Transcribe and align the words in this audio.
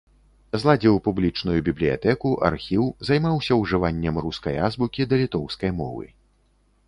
Зладзіў 0.61 0.95
публічную 1.07 1.57
бібліятэку, 1.67 2.31
архіў, 2.49 2.85
займаўся 3.09 3.53
ужываннем 3.63 4.15
рускай 4.25 4.55
азбукі 4.69 5.01
да 5.11 5.15
літоўскай 5.23 5.71
мовы. 5.83 6.05